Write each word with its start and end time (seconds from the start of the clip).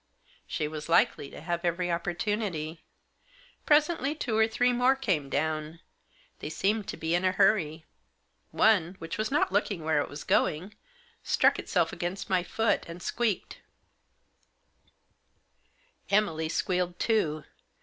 She 0.47 0.67
was 0.67 0.89
likely 0.89 1.29
to 1.29 1.41
have 1.41 1.63
every 1.63 1.91
opportunity. 1.91 2.81
Presently 3.67 4.15
two 4.15 4.35
or 4.35 4.47
three 4.47 4.73
more 4.73 4.95
came 4.95 5.29
down. 5.29 5.79
They 6.39 6.49
seemed 6.49 6.91
be 6.99 7.13
in 7.13 7.23
a 7.23 7.31
hurry. 7.33 7.85
One, 8.49 8.95
which 8.97 9.19
was 9.19 9.29
not 9.29 9.51
looking 9.51 9.83
where 9.83 10.01
it 10.01 10.09
was 10.09 10.23
going, 10.23 10.73
struck 11.21 11.59
itself 11.59 11.93
against 11.93 12.31
my 12.31 12.41
foot, 12.41 12.83
and 12.87 12.99
squeaked. 12.99 13.61
Digitized 14.85 16.09
by 16.09 16.09
ENTEBING 16.09 16.09
INTO 16.09 16.09
POSSESSION. 16.09 16.09
63 16.09 16.17
Emily 16.17 16.49
squealed 16.49 16.97
too. 16.99 17.43